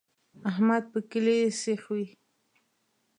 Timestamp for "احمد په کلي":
0.49-1.37